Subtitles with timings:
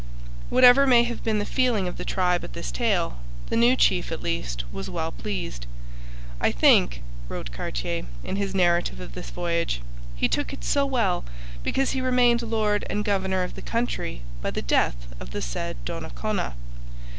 [0.49, 3.19] Whatever may have been the feeling of the tribe at this tale,
[3.51, 5.67] the new chief at least was well pleased.
[6.39, 9.79] 'I think,' wrote Cartier, in his narrative of this voyage,
[10.15, 11.23] 'he took it so well
[11.61, 15.77] because he remained lord and governor of the country by the death of the said
[15.85, 16.55] Donnacona.'